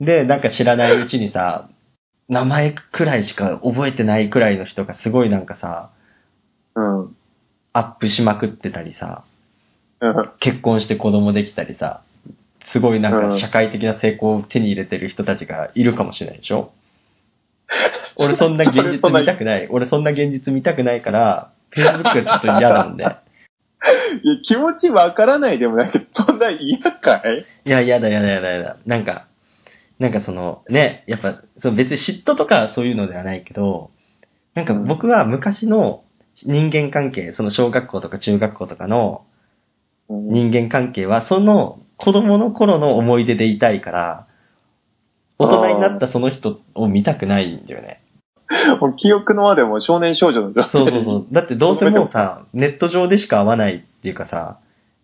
[0.01, 1.69] で、なんか知らないうちにさ、
[2.29, 5.91] 名前くらいしか覚えてないくらいの人がすごいなんかさ、
[6.75, 7.17] うん。
[7.73, 9.25] アップしまくってたりさ、
[10.01, 10.31] うん。
[10.39, 12.03] 結婚して子供できたりさ、
[12.65, 16.73] すごいなんうんか社会的な成功を手に入れてる人たちがいるかもしれないでしょ？
[18.19, 19.69] 俺そんな現実見たくない。
[19.71, 23.05] 俺そんな現実見たくないから、Facebook がちょっと嫌なんで。
[24.23, 27.45] いや、気持ちわからないでもないけど、そんな嫌かい？
[27.67, 28.77] いや、やだやだやだやだ。
[28.87, 29.27] なんか、
[29.99, 33.91] なんかその、ね、やっぱ、その別に嫉妬とかそういうのではないけど、
[34.55, 36.05] なんか僕は昔の
[36.45, 39.25] 人間関係、その小学校とか中学校とかの
[40.09, 44.27] 人間関係は、その子供の頃の思い出でいたいから、
[45.39, 48.01] 大人になったその人を見たくないんだよね。
[48.81, 51.27] もう記憶の輪でも少年少女の状態そうそうそう。
[51.33, 54.59] だってどうせもうさ、 ネット上でしか会わないっていうかさ、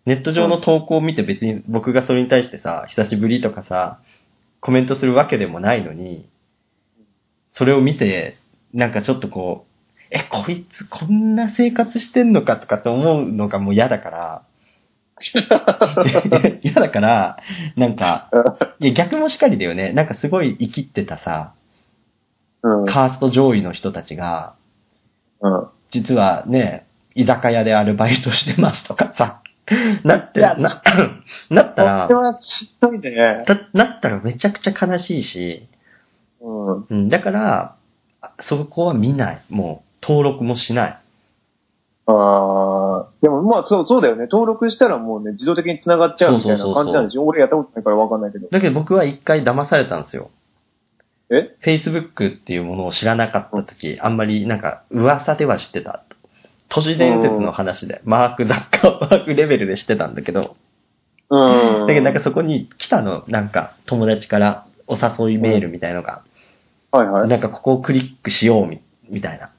[0.05, 3.99] ネット上の投稿を見て別に僕がそれに対してさ、久しぶりとかさ、
[4.59, 6.25] コメントするわけでもないのに、
[7.51, 8.37] それを見て、
[8.73, 9.71] なんかちょっとこう、
[10.11, 14.41] え、こいつこんな生活してんのかとかって思うのがもう嫌だから、
[16.61, 17.37] 嫌だから、
[17.75, 18.29] なんか、
[18.79, 19.93] いや逆もしかりだよね。
[19.93, 21.53] なんかすごい生きってたさ、
[22.63, 22.85] うん。
[22.85, 24.55] カースト上位の人たちが、
[25.41, 25.67] うん。
[25.89, 29.41] 実はね、居酒屋でアルバイトしてますとかさ、
[30.03, 30.69] なって、な、な
[31.63, 32.07] ったら
[33.09, 33.43] ね。
[33.47, 35.67] だなったらめちゃくちゃ悲しいし、
[36.41, 36.85] うん。
[36.89, 37.75] うん、だから、
[38.21, 39.41] あそこは見ない。
[39.49, 40.97] もう、登録もしない。
[42.07, 42.15] ああ、
[43.21, 44.23] でもまあそう、そうだよね。
[44.23, 47.25] 登録したらもうね、自動的に繋がっちゃうみたいな感じなんでしょ？
[47.25, 48.47] 俺やったことないからわかんないけど。
[48.49, 50.29] だけど僕は一回騙されたんですよ。
[51.29, 56.03] え？Facebook っていうものを知らなかった時、あんまりなんか噂では知ってた。
[56.69, 60.55] 都市伝説の話で、マーク・ザッカーバーグレベルで知ってたんだけど、
[61.29, 61.87] うん。
[61.87, 66.21] だけどなんかそこに来たの、なんか友達からお誘いメールみたいのが、
[66.91, 67.29] はいはい。
[67.29, 69.51] なんかここをクリックしようみみたいなうん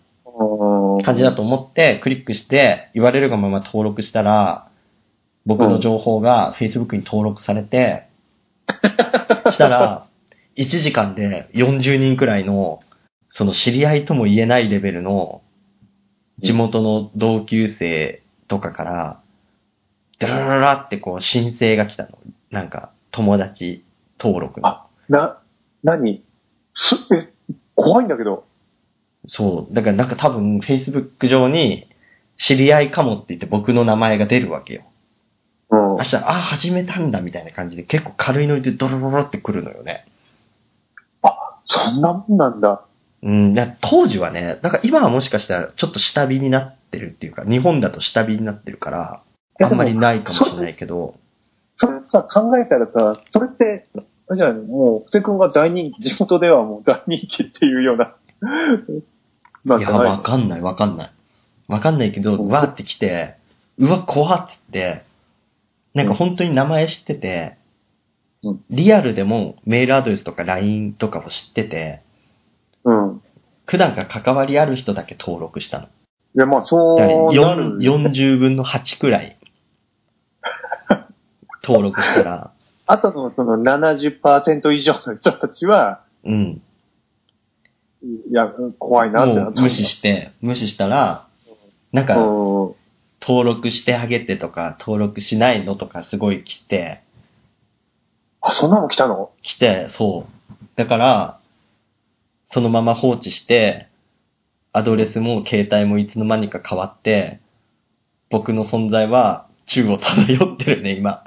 [1.03, 4.69] 感じだと思って、クリックして、言われるがまま登録したら、
[5.45, 8.09] 僕の情報が Facebook に登録されて、
[9.51, 10.07] したら、
[10.57, 12.81] 1時間で40人くらいの、
[13.29, 15.43] その知り合いとも言えないレベルの、
[16.39, 19.21] 地元の同級生とかから、
[20.19, 22.19] ダラララってこう申請が来たの。
[22.51, 23.85] なんか、友達
[24.19, 24.69] 登録の。
[24.69, 25.41] あな、
[25.83, 26.23] 何？
[26.75, 27.33] す、え、
[27.75, 28.45] 怖いんだけど。
[29.27, 29.75] そう。
[29.75, 31.89] だからなんか多分 Facebook 上に
[32.37, 34.83] 知り合いかもって言って僕の名前が出るわけよ。
[35.71, 36.03] うん明。
[36.03, 40.07] 日、あ、始めたんだみたいな感じで結構軽いノリでドロロロってくるのよね。
[41.65, 42.85] そんなもんなんだ。
[43.23, 43.55] うん。
[43.55, 49.23] だ当時はね、なんか今はもしかしたらちょっと下火になってるっていうか、日本だと下火になってるから、
[49.61, 51.15] あんまりないかもしれないけど、
[51.77, 53.89] それさ、考えたらさ、それって、
[54.35, 61.13] じゃあもう、布施君が大人気、地元ではもう大人気っていうような、いや、わかんないわかんない。
[61.69, 63.37] わかんないけど、うんわーって来て、
[63.79, 65.05] うわ、怖っつって、
[65.95, 67.63] なんか本当に名前知ってて、うん
[68.71, 72.03] リアルでもメールアドレスとか LINE とかを知ってて、
[72.85, 73.23] うん。
[73.67, 75.85] 普段から関わりある人だけ登録したの。
[75.87, 75.89] い
[76.35, 77.79] や、まあ、そうなる。
[77.79, 79.39] 4 40分の8くらい
[81.63, 82.51] 登録したら、
[82.87, 86.63] あとのその70%以上の人たちは、うん。
[88.33, 91.27] いや、怖いなってなっう無視して、無視したら、
[91.93, 92.75] なんか、うん。
[93.21, 97.03] 登録してあげてとか、登録しないのとかすごい来て、
[98.41, 99.31] あ、そんなの来たの？
[99.43, 100.55] 来て、そう。
[100.77, 101.39] だから、
[102.47, 103.87] そのまま放置して、
[104.73, 107.39] アドレスも携帯もいつの間にか変わって、
[108.31, 111.23] 僕の存在は宙を漂ってるね、今。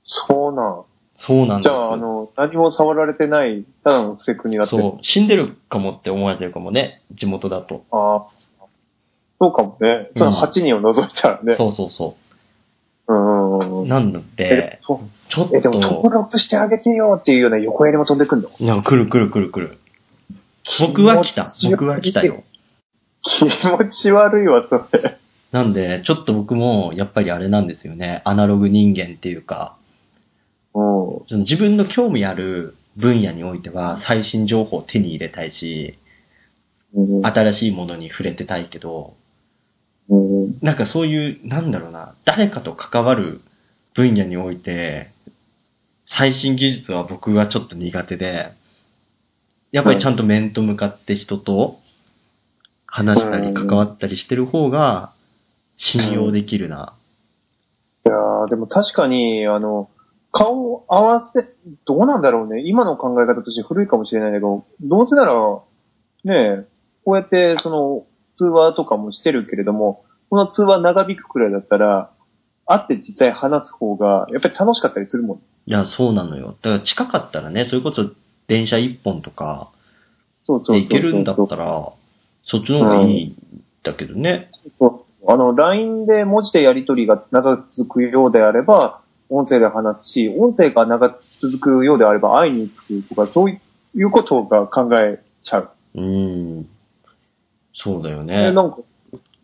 [0.00, 0.84] そうなん。
[1.20, 1.74] そうなんですよ。
[1.74, 4.82] じゃあ、あの、何も触られてない、ただの布施君になってる。
[4.82, 7.84] そう、死んでるかもって思われてるかもね、地元だと。
[7.90, 8.64] ああ。
[9.40, 10.10] そうかもね。
[10.16, 11.56] その8人を除いたらね。
[11.56, 12.16] そうそうそ
[13.08, 13.82] ううん。
[13.82, 13.86] う。
[13.86, 18.50] なんのえで、、そうちょっえ、でもと、登録してあげてよっていうような横やりも飛んでくんの？
[18.60, 19.78] なんか来る来る来る来る。
[20.80, 21.46] 僕は来た。
[21.68, 22.44] 僕は来たよ。。
[23.22, 25.18] 気持ち悪いわ、それ。
[25.50, 28.22] なんで、ちょっと僕も、やっぱりあれなんですよね。
[28.24, 29.77] アナログ人間っていうか、うん。
[30.72, 35.98] その自分の興味ある分野においては、最新情報を手に入れたいし、
[36.94, 39.14] うん新しいものに触れてたいけど、
[40.08, 40.58] うん。
[40.62, 43.42] なんかそういう、なんだろうな、誰かと関わる
[43.94, 45.10] 分野において、
[46.06, 48.52] 最新技術は僕はちょっと苦手で、
[49.70, 51.78] やっぱりちゃんと面と向かって人と
[52.86, 55.12] 話したりうん関わったりしてる方が
[55.76, 56.94] 信用できるな。
[58.06, 59.90] いやーでも確かに、あの、
[60.32, 61.48] 顔を合わせ、
[61.86, 62.62] どうなんだろうね。
[62.64, 65.34] 今の考え方として古いかもしれないけど、どうせなら、
[66.24, 66.66] ねえ、
[67.04, 72.10] こうやって、その、通話とかもしてるけれども、この通話長引くくらいだったら、
[72.66, 75.36] 会って実際話す方が、やっぱり楽しかったりするもん。
[75.38, 76.56] いや、そうなのよ。
[76.62, 78.10] だから近かったらね、それこそ
[78.46, 79.70] 電車一本とか
[80.48, 81.92] そうそう行けるんだったら、
[82.44, 84.50] そっちの方がいいんだけどね。
[84.78, 93.58] そうあの、LINE で文字でやり取りが長く続くようであれば、音声で話すし、音声が長く続くようであれば会いに行くとか、そうい
[93.94, 95.70] うことが考えちゃう。
[95.94, 96.68] うーん。
[97.74, 98.52] そうだよえね。
[98.52, 98.78] なんか、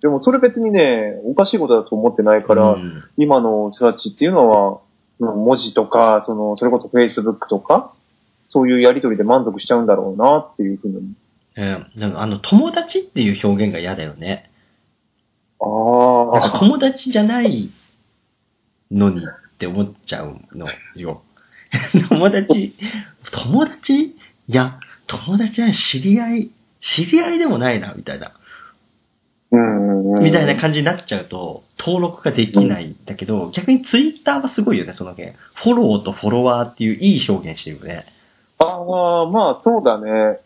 [0.01, 4.81] でもそれ別にね、おかしいことだと思ってないから、うん今の人たちっていうのは、
[5.17, 7.93] その文字とか、その、それこそ Facebook とか、
[8.49, 11.15] そういうやりとりで満足しちゃうんだろうなっていうふうに。
[11.57, 14.51] えーなんかあの、友達っていう表現が嫌だよね。
[15.61, 17.71] ああ、友達じゃない
[18.91, 19.21] のに
[19.65, 21.23] って思っちゃうのよ。
[22.09, 22.75] 友達、
[23.33, 23.95] 友達？
[24.05, 24.15] い
[24.49, 26.51] や、友達は知り合い、
[26.81, 28.33] 知り合いでもないな、みたいな。
[30.21, 35.35] みたいな感じになっちゃうと、登録ができないんだけど、逆にツイッターはすごいよね、その件。
[35.55, 38.05] フォローとフォロワーっていういい表現してるよね。
[38.59, 40.41] ああ、まあそうだね。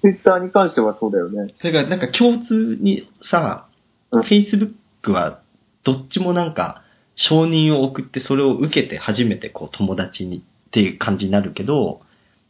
[0.00, 1.52] Twitter に関してはそうだよね。
[1.62, 3.76] だからなんか共通にさ、うん
[4.22, 5.40] Facebook は
[5.84, 6.82] どっちもなんか
[7.16, 12.00] 承認を送ってそれを受けて初めてこう友達にっていう感じになるけど、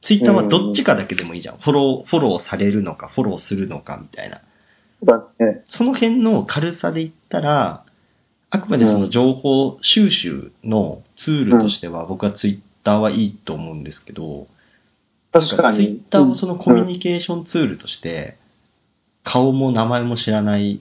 [0.03, 1.59] Twitter はどっちかだけでもいいじゃん。
[1.59, 4.43] フォロー、フォローされるのか、フォローするのかみたいな。
[5.01, 5.65] そうだね。
[5.69, 7.85] その辺の軽さで言っったら、
[8.49, 14.47] あくまでその情報収集のツールとしては、僕はツイッターはいいと思うんですけど、
[15.33, 15.77] 確かに。
[15.77, 18.39] ツイッターをそのコミュニケーションツールとして、
[19.25, 20.81] 顔も名前も知らない、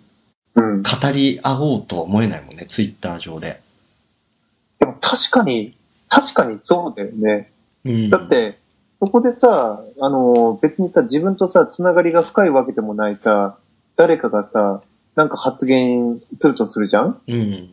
[0.56, 0.84] うん。
[0.84, 3.62] 語り合おうとは思えないもんね、ツイッター上で。
[4.80, 5.78] でも確かに、
[6.10, 7.52] 確かにそうだよね。
[7.84, 8.10] うん。
[8.10, 8.60] だって、
[9.00, 13.58] そこでさ、あの、別にさ、自分とさ、つながりが深いわけでもないさ、
[13.96, 14.82] 誰かがさ、
[15.16, 17.22] なんか発言するとするじゃん？
[17.28, 17.70] うん。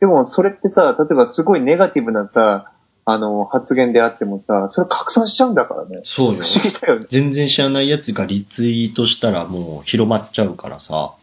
[0.00, 2.72] でも、それってさ、例えばすごいネガティブなさ、
[3.06, 6.00] あの、発言であってもさ、それ拡散しちゃうんだからね。
[6.04, 6.46] そうよ不。
[6.46, 7.06] 思議だよね。
[7.10, 11.14] 全然知らないやつがリツイートしたらもう広まっちゃうからさ、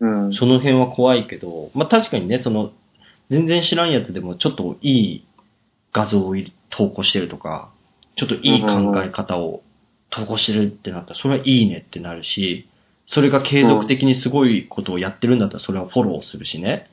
[0.00, 0.32] うん。
[0.32, 2.72] その辺は怖いけど、まあ確かにね、その、
[3.30, 5.24] 全然知らんやつでもちょっといい
[5.92, 6.34] 画像を
[6.70, 7.70] 投稿してるとか、
[8.16, 9.62] ちょっといい考え方を
[10.10, 12.68] 投稿してるってなったら、それはいいねってなるし、
[13.06, 16.88] それが継続的にすごいことをやってるんだったら、それはフォローするしね。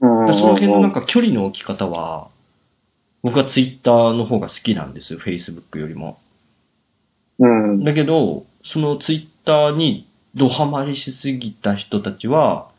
[0.00, 2.28] その辺のなんか距離の置き方は、
[3.22, 6.18] 僕はツイッターの方が好きなんですよ、Facebook よりも。
[7.38, 7.84] うん。
[7.84, 12.70] だけど、そのツイッターにドハマりしすぎた人たちは、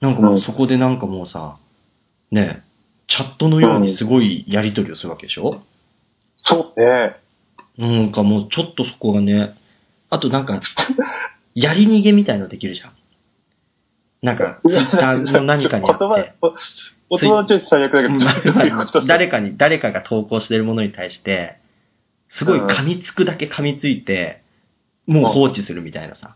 [0.00, 1.56] なんかもうそこでなんかもうさ、
[2.34, 2.64] ね、
[3.06, 5.62] チャットのようにすごいやりとりをするわけでしょ、
[6.34, 7.16] そうね。
[7.78, 9.54] なんかもうちょっとそこがね、
[10.10, 10.60] あとなんか、
[11.54, 12.92] やり逃げみたいのできるじゃん。
[14.22, 16.32] なんか、ツイッターの何かにあ言葉って。
[17.10, 21.58] お言葉のチョイス最悪だけど、誰かに、誰かが投稿してるものに対して、
[22.28, 24.42] すごい噛みつくだけ噛みついて、
[25.06, 26.34] もう放置するみたいなさ。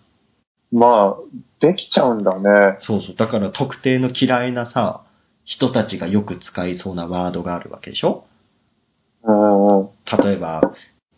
[0.70, 1.22] まあ、
[1.60, 2.76] できちゃうんだね。
[2.80, 3.16] そうそう。
[3.16, 5.02] だから特定の嫌いなさ、
[5.48, 8.26] 人たちがよく使いそうなワードがあるわけでしょ？
[9.24, 10.74] 例えば、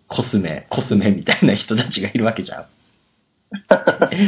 [0.07, 2.67] コスメ、コスメみたいな人たちがいるわけじゃん。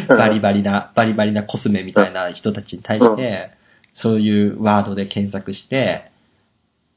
[0.08, 3.50] バリバリな、バリバリなコスメみたいな人たちに対して、
[3.94, 6.10] そういうワードで検索して、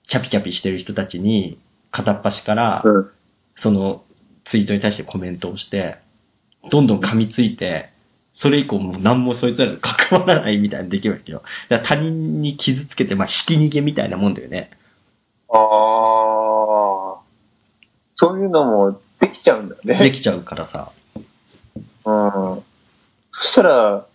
[0.08, 1.60] キャピキャピしてる人たちに、
[1.92, 3.12] 片っ端から、うん。
[3.56, 4.04] その
[4.46, 5.98] ツイートに対してコメントをして、
[6.72, 7.92] どんどん噛みついて、
[8.36, 11.42] それ以降もう何もそいつらと関わらないみたいにできるわけよ。
[11.70, 14.72] だから他人に傷つけて、まあ、引き逃げみたいなもんだよね。
[15.50, 17.22] ああ。
[18.14, 19.98] そういうのもできちゃうんだね。
[20.00, 20.92] できちゃうからさ。
[22.06, 22.64] うん。
[23.32, 24.06] そしたら、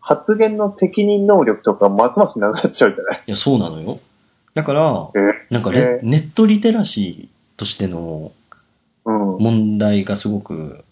[0.00, 3.24] 発言の責任能力とかますますなくなっちゃうじゃない？
[3.26, 4.00] いや、そうなのよ。
[4.54, 8.32] だから、えなんかレ、えネットリテラシーとしての
[9.04, 9.36] うん。
[9.38, 10.82] 問題がすごく、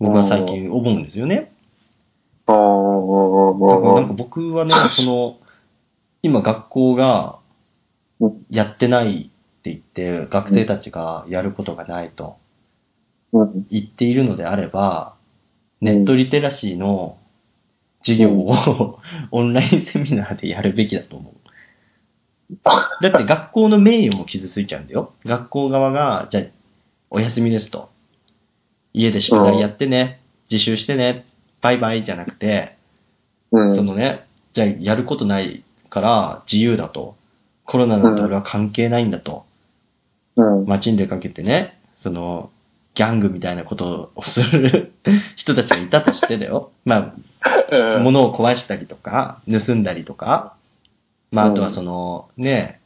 [0.00, 1.52] 僕は最近思うんですよね。
[2.46, 5.38] ああ、だからなんかあ僕はね、 その、
[6.22, 7.38] 今学校が
[8.20, 12.36] うんやってないって言って、学生たちがやることがないと
[13.32, 13.66] うん。
[13.70, 15.14] 言っているのであれば、
[15.80, 17.18] ネットリテラシーの
[18.00, 19.00] 授業を
[19.32, 21.34] オンラインセミナーでやるべきだと思う。
[22.62, 25.12] だって学校の名誉も傷ついちゃうんだよ。
[25.24, 26.44] 学校側が、じゃあ、
[27.10, 27.90] お休みですと。
[28.92, 31.24] 家で宿題やってね、自習してね、
[31.64, 32.76] バイバイじゃなくて、
[33.50, 33.74] うん。
[33.74, 37.16] そのね、じゃあやることないから自由だと。
[37.64, 39.46] コロナなんて俺は関係ないんだと。
[40.36, 40.66] うん。
[40.66, 42.50] 街に出かけてね、その、
[42.92, 44.92] ギャングみたいなことをする
[45.36, 46.70] 人たちがいたとしてだよ。
[46.84, 46.98] まあ、
[47.72, 50.54] うん物を壊したりとか、盗んだりとか、
[51.30, 52.80] まあ、あとはその、ね、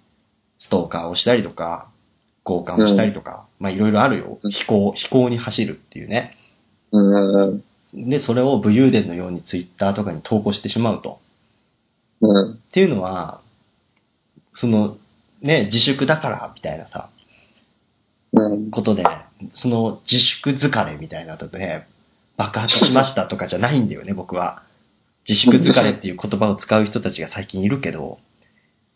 [0.56, 1.88] ストーカーをしたりとか、
[2.44, 4.38] 強姦をしたりとか、まあ、いろいろあるよ。
[4.40, 6.36] うん飛行、飛行に走るっていうね。
[6.92, 7.64] うん。
[8.06, 11.20] で、それを武勇伝のようにツイッターとかに投稿してしまうと。
[12.20, 12.52] うん。
[12.52, 13.40] っていうのは、
[14.54, 14.96] その、
[15.42, 17.10] ね、自粛だから、みたいなさ、
[18.32, 18.70] うん。
[18.70, 19.04] ことで、
[19.54, 21.84] その自粛疲れみたいなので、
[22.36, 24.62] 爆発しましたとかじゃないんだよね、僕は。
[25.28, 28.18] 自粛疲れっていう言葉を使う人たちが最近いるけど、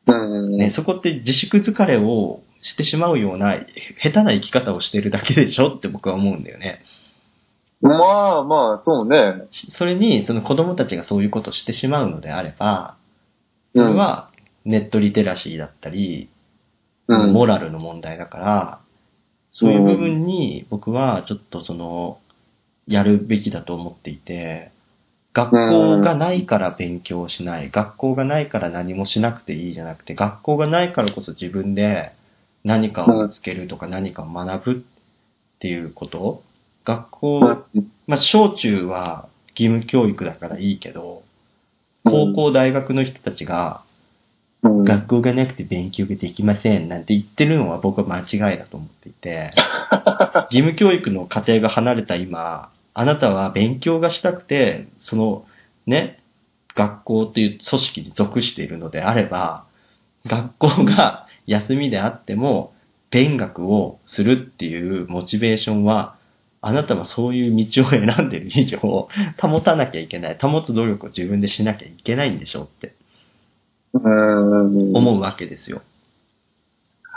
[0.06, 0.56] うん。
[0.56, 3.56] ね、そこって自粛疲れをしてしまうような、
[4.00, 6.82] 下手な生き方をしてるだけでしょって僕は思うんだよね。
[7.82, 9.46] まあまあ、そうね。
[9.50, 12.96] それに、その子供たちがそういうことをしてしまうのであれば、
[13.74, 14.30] それは
[14.64, 16.28] ネットリテラシーだったり、
[17.08, 18.78] そのモラルの問題だから、
[19.52, 22.18] そういう部分に僕はちょっとその、
[22.86, 24.70] やるべきだと思っていて、
[25.34, 32.12] 学校がないから勉強しない、学校がないから何もしなくていいじゃなくて、学校がないからこそ自分で
[32.64, 34.82] 何かを見つけるとか何かを学ぶっ
[35.58, 36.42] ていうこと
[36.84, 37.40] 学校、
[38.06, 41.22] まあ小中は義務教育だからいいけど、
[42.04, 43.82] 高校大学の人たちが、
[44.62, 44.84] うん。
[44.84, 49.50] 学校がなくて勉強ができませんなんて言ってるのは僕は間違いだと思っていて、
[50.50, 55.44] 義務教育の過程が離れた今、あなたは勉強がしたくて、その
[55.86, 56.20] ね、
[56.74, 59.64] 学校という組織に属しているのであれば、
[60.26, 62.72] 学校が休みであっても、
[63.10, 66.16] 勉学をするっていうモチベーションは、
[66.64, 70.38] あなたはそういう道を選んでる以上、保たなきゃいけない。
[70.40, 72.94] 保つ努力を自分でしなきゃいけないんでしょうって
[73.94, 74.96] うん。
[74.96, 75.82] 思うわけですよ。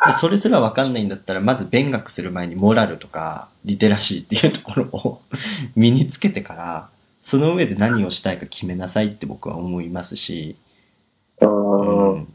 [0.07, 5.21] でそれすらわかんないんだったら、まず勉学する前にモラルとか、リテラシーっていうところを
[5.77, 6.89] 身につけてから、
[7.21, 10.57] その上で何をしたいか決めなさいって僕は思いますし、
[11.39, 12.13] うん。
[12.13, 12.27] うん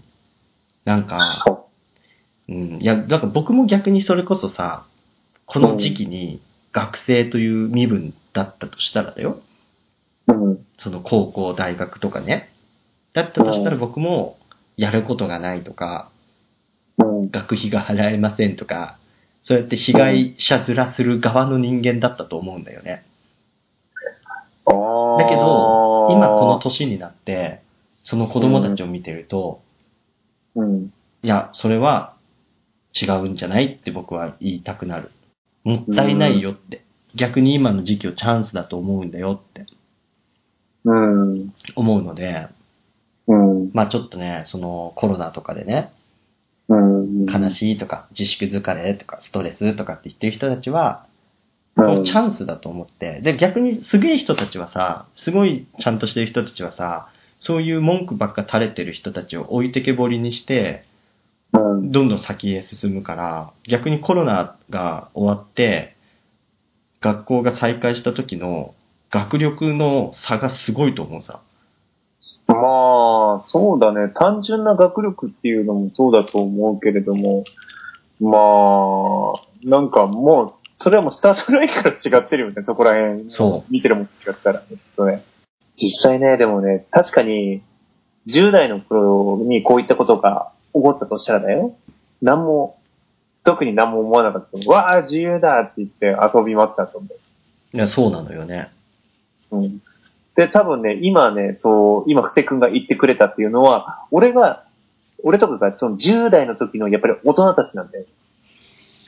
[0.84, 1.68] なんか、そ
[2.48, 4.86] うん、いや、だから僕も逆にそれこそさ、
[5.46, 6.40] この時期に
[6.72, 9.40] 学生という身分だったとしたらだよ。
[10.28, 10.32] う。
[10.32, 10.66] うん。
[10.78, 12.50] その高校、大学とかね。
[13.12, 14.38] だったとしたら僕も
[14.76, 16.10] やることがないとか、
[16.98, 17.30] うん。
[17.30, 18.98] 学費が払えませんとか、
[19.42, 23.04] そうやって被害者面する側の人間だったと思うんだよね。
[25.18, 27.62] だけど、今この年になって、
[28.02, 29.62] その子供たちを見てると、
[30.54, 30.92] うん。
[31.22, 32.14] いや、それは
[33.00, 35.10] 違うんじゃないって僕は言いたくなる。
[35.64, 36.84] もったいないよって。
[37.14, 39.66] 逆に今の時期をチャンスだと思うんだよって
[40.84, 41.52] うん。
[41.74, 42.46] 思うので、
[43.26, 43.70] うん。
[43.72, 45.92] まあちょっとね、そのコロナとかでね、
[46.68, 47.26] うん。
[47.26, 51.10] 悲しいとか自粛疲れとかストレスとかって言ってる人たちは、うん
[51.76, 57.08] このチャンスだと思って、で逆にすげえ人たちはさ、すごいちゃんとしてる人たちはさ、
[57.38, 60.89] そういう文句ばっか垂れてる人たちを置いてけぼりにして、うん。
[61.52, 65.96] どんどん先へ進むから、逆にコロナが終わって、
[67.00, 68.74] 学校が再開した時の
[69.10, 71.40] 学力の差がすごいと思うさ。
[72.46, 74.08] まあ、そうだね。
[74.08, 77.44] 単純な学力っていうのもそうだと思うけれども、
[78.20, 83.30] まあ、なんかもう、それはもうスタートラインから違ってるよね、そこら辺。。
[83.30, 85.24] そう見てるもんと違ったら、えっとね。
[85.76, 87.62] 実際ね、でもね、確かに、
[88.26, 91.76] 10代の頃にこういったことが起こったとしたらだよ。
[92.22, 92.78] 何も、
[93.44, 94.70] 特に何も思わなかった。
[94.70, 97.76] わあ、自由だって言って遊び回ってたと思う。
[97.76, 98.70] いや、そうなのよね。
[99.50, 99.82] うん。
[100.36, 104.64] で、多分ね、今ね、そう、今、布施くんが言ってくれたっていうのは、俺が、
[105.22, 108.06] 俺とかがその10代の時のやっぱり大人たちなんだよ。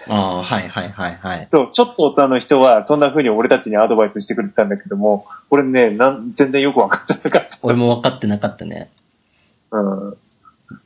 [0.08, 1.48] ああ、はいはいはいはい。
[1.50, 7.58] そう、ちょっと大人の人はそんな風に俺たちにアドバイスしてくれてたんだけども、俺ね、なん全然よくわかってなかった。
[7.62, 8.90] 俺も分かってなかったね。
[9.70, 10.16] うん。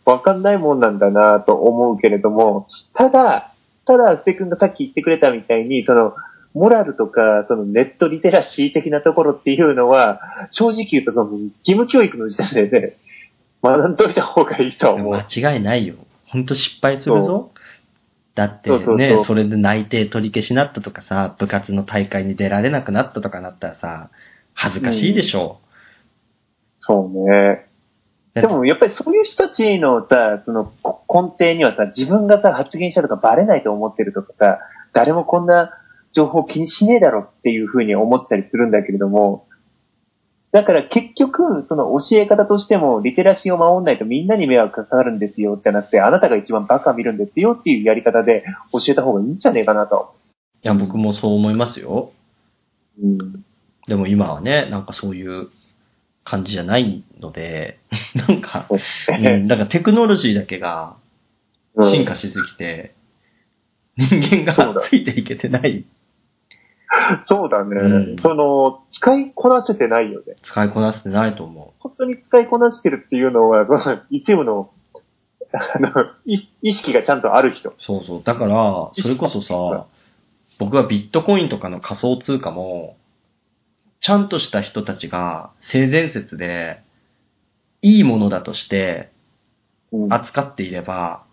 [0.04, 3.52] わかんないもんなんだなと思うけれども、ただ、
[3.86, 6.14] ただ、布施くんがさっき言ってくれたみたいに、その、
[6.54, 10.20] モラルとか、そのネットリテラシー的なところっていうのは、
[10.50, 12.96] 正直言うとその、義務教育の時点でね、
[13.62, 15.14] 学んどいた方がいいとは思う。
[15.14, 15.94] 間違いないよ。
[16.26, 17.52] ほんと失敗するぞ。
[18.34, 24.10] だってそうそうそうね、それで内定取り消しになったとかさ、部活の大会に出られなくなったとかなったらさ、
[24.52, 25.60] 恥ずかしいでしょ。
[26.76, 27.36] そうね。
[27.36, 27.66] だって
[28.40, 34.58] でもやっぱりそういう人たちのさ、そのこ根底にはさ、自分がさ、発言したとかバレないと思ってるとかさ、
[34.92, 35.72] 誰もこんな
[36.12, 39.46] 情報気にしねえだろっていうふうに思ってたりするんだけれども、
[40.52, 50.14] だから結局、その教え方としても、リテラシーを守んないとみんなに迷惑かかるんですよ、じゃなくて、あなたが一番バカ見るんですよっていうやり方で教えた方がいいんじゃねえかなと。
[50.62, 52.12] いや、僕もそう思いますよ。
[53.02, 53.44] うん。
[53.86, 55.48] でも今はね、なんかそういう
[56.26, 57.78] 感じじゃないので、
[58.14, 58.78] なんか、そう
[59.16, 60.96] うん、だからテクノロジーだけが
[61.74, 62.94] うん進化しすぎて、
[63.96, 65.84] 人間そうだがついていけてない、
[67.24, 70.34] そうだね、うんその、使いこなせてないよね。
[70.42, 73.66] 使いこなせてないと思本当に使いこなしてるっていうのは、
[74.10, 74.70] 一部の、
[75.52, 75.90] あの、
[76.24, 77.70] い意識がちゃんとある人。
[77.70, 77.74] う。
[77.78, 78.22] そうそう。
[78.24, 79.86] だから、それこそさ、
[80.58, 82.96] 僕はビットコインとかの仮想通貨も、
[84.00, 86.80] ちゃんとした人たちが性善説で、
[87.82, 89.10] いいものだとして
[89.92, 91.24] うん扱っていれば、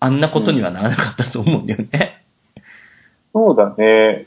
[0.00, 2.24] あんなことにはならなかったと思うんだよね。
[3.32, 4.26] そうだね。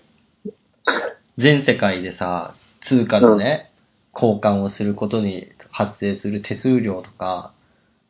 [1.38, 3.72] 全世界でさ、通貨のね、
[4.14, 7.54] 交換をすることに発生する手数料とか、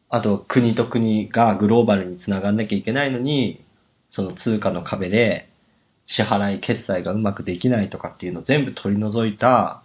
[0.09, 3.63] あと国と国がグローバルにつながんなきゃいけないのに、
[4.09, 5.51] その通貨の壁で
[6.06, 9.82] 支払い決済がうまくできないとかっていうのを全部取り除いた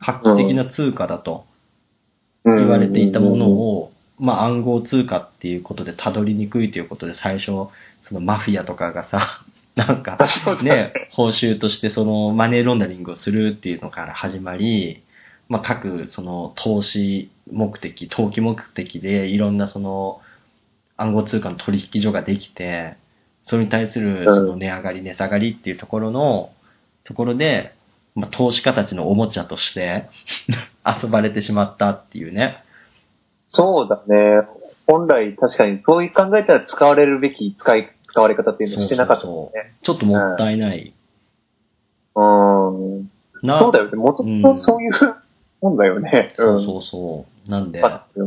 [0.00, 1.44] 画期的な通貨だと
[2.44, 7.70] 言われていたものを、まあ暗号通貨っていうことでたどりにくいということで最初、そ
[8.12, 9.44] のマフィアとかがさ、
[9.76, 10.18] なんか
[10.62, 15.04] ね、報酬としてそのマネーロンダリングをするっていうのから始まり、
[15.48, 20.20] まあ、各その投資目的、投機目的でいろんなその
[20.96, 22.96] 暗号通貨の取引所ができて、
[23.48, 26.50] それに対するその値上がり、値下がりっていうところの、
[27.04, 27.72] ところで、
[28.14, 30.10] まあ、投資家たちのおもちゃとして
[30.84, 32.62] 遊ばれてしまったっていうね。
[33.46, 34.46] そうだね。
[34.86, 39.72] 本来確かにそういう考えたら使われるべき使い、使われ方っていうのをしてなかったもんね。
[39.82, 40.92] ちょっともったいない。
[42.16, 43.10] うん。
[43.42, 43.96] なそうだよね。
[43.96, 44.92] もともとそういう
[45.62, 46.34] もんだよね。
[46.36, 47.50] そうそうそう。
[47.50, 48.26] なんで、う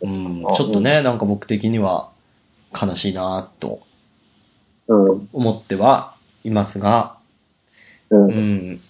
[0.00, 2.10] うん、ちょっとね、なんか僕的には
[2.74, 3.91] 悲しいなとうん。
[5.32, 6.14] 思っては
[6.44, 7.18] いますが、
[8.10, 8.16] う。
[8.16, 8.80] うんん。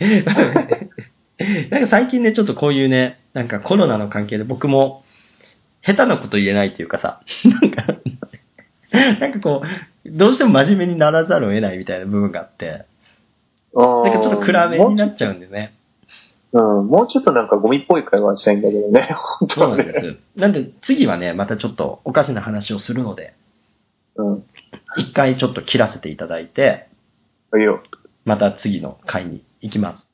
[1.70, 5.04] なんか最近ね、ちょっとこういうね、なんかコロナの関係で僕も
[5.82, 7.84] 下手なこと言えないっていうかさ、なんか、
[9.20, 12.84] なんかこう、どうしても真面目にならざるを得ないみたいな部分があって、
[13.74, 15.74] ななんかちょっと暗めになっちゃうんでね。
[16.52, 16.86] うん。
[16.88, 19.08] もうちょっとなんかゴミっぽい会話したいんだけどね。
[19.38, 19.84] 本当はね。
[19.84, 20.16] そうなんです。
[20.36, 23.34] なんで次はね、またちょっとおかしな話をするので、
[24.16, 24.44] うん。
[24.96, 26.88] 一回ちょっと切らせていただいて、
[27.56, 27.82] いいよ。
[28.24, 30.09] また次の回に行きます。